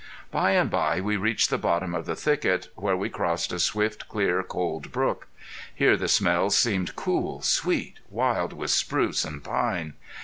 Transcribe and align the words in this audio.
By 0.31 0.53
and 0.53 0.71
bye 0.71 0.99
we 0.99 1.15
reached 1.15 1.51
the 1.51 1.59
bottom 1.59 1.93
of 1.93 2.07
the 2.07 2.15
thicket 2.15 2.69
where 2.73 2.97
we 2.97 3.07
crossed 3.07 3.53
a 3.53 3.59
swift 3.59 4.07
clear 4.09 4.41
cold 4.41 4.91
brook. 4.91 5.27
Here 5.75 5.95
the 5.95 6.07
smells 6.07 6.57
seemed 6.57 6.95
cool, 6.95 7.43
sweet, 7.43 7.99
wild 8.09 8.51
with 8.51 8.71
spruce 8.71 9.23
and 9.23 9.43
pine. 9.43 9.93